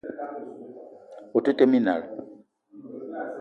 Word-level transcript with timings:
O 1.35 1.39
te 1.43 1.51
tee 1.57 1.67
minal. 1.73 2.01